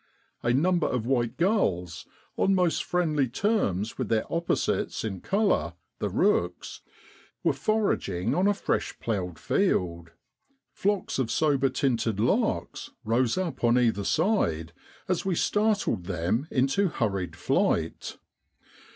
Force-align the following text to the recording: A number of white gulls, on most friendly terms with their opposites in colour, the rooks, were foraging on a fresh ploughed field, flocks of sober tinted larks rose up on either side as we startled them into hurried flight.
A 0.41 0.51
number 0.51 0.87
of 0.87 1.05
white 1.05 1.37
gulls, 1.37 2.07
on 2.35 2.55
most 2.55 2.83
friendly 2.83 3.27
terms 3.27 3.99
with 3.99 4.09
their 4.09 4.25
opposites 4.33 5.03
in 5.03 5.21
colour, 5.21 5.75
the 5.99 6.09
rooks, 6.09 6.81
were 7.43 7.53
foraging 7.53 8.33
on 8.33 8.47
a 8.47 8.55
fresh 8.55 8.97
ploughed 8.99 9.37
field, 9.37 10.09
flocks 10.73 11.19
of 11.19 11.29
sober 11.29 11.69
tinted 11.69 12.19
larks 12.19 12.89
rose 13.03 13.37
up 13.37 13.63
on 13.63 13.77
either 13.77 14.03
side 14.03 14.73
as 15.07 15.23
we 15.23 15.35
startled 15.35 16.05
them 16.05 16.47
into 16.49 16.87
hurried 16.87 17.35
flight. 17.35 18.17